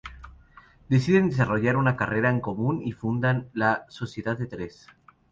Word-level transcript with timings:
Deciden 0.89 1.29
desarrollar 1.29 1.77
una 1.77 1.95
carrera 1.95 2.31
en 2.31 2.41
común, 2.41 2.81
y 2.83 2.91
fundan 2.91 3.51
la 3.53 3.85
"Sociedad 3.87 4.35
de 4.35 4.47
Tres". 4.47 4.87